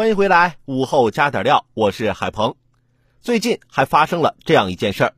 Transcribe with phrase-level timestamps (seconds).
[0.00, 2.54] 欢迎回来，午后加点料，我是海鹏。
[3.20, 5.12] 最近还发生了这样一件事儿。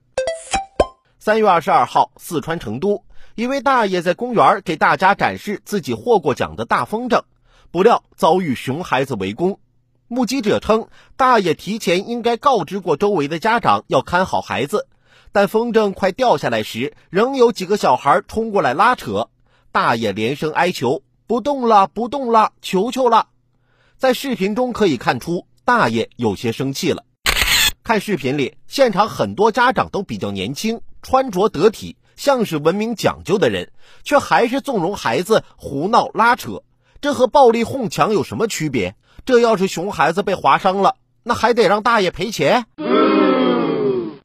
[1.21, 3.05] 三月二十二号，四川成都，
[3.37, 7.23] 一位大爷在公园给大家展示自己获过奖的大风筝，
[7.71, 9.61] 不料遭遇熊孩子围攻。
[10.09, 14.89] 目击者称，大爷提前应该告知过周围的家长要看好孩子，
[15.31, 19.29] 但风筝快掉下来时，仍有几个小孩冲过来拉扯，
[19.71, 23.29] 大爷连声哀求：“不动了，不动了，求求了！”
[24.03, 27.05] 在视频中可以看出，大爷有些生气了。
[27.85, 33.71] 看视频里，现场很多家长都比较年轻，穿着得体，像是文明讲究的人，
[34.03, 36.65] 却还是纵容孩子胡闹拉扯。
[37.01, 38.97] 这和暴力哄抢有什么区别？
[39.25, 42.67] 这要是熊孩子被划伤了，那还得让大爷赔钱？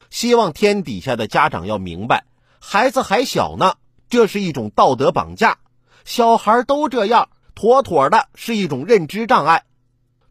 [0.09, 2.23] 希望天底下的家长要明白，
[2.59, 3.75] 孩子还小呢，
[4.09, 5.59] 这是一种道德绑架。
[6.03, 9.63] 小孩都这样，妥妥的是一种认知障碍。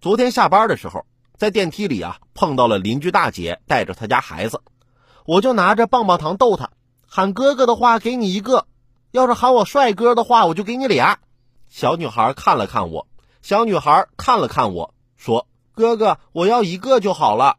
[0.00, 4.60] 昨天下班的时候，在电梯里啊碰到了邻居大姐带着她家孩子，
[5.24, 6.70] 我就拿着棒棒糖逗她，
[7.04, 8.68] 喊哥哥的话给你一个，
[9.10, 11.18] 要是喊我帅哥的话我就给你俩。
[11.68, 13.08] 小女孩看了看我，
[13.42, 17.56] 小女孩看了看我说：“哥哥，我要一个就好了。”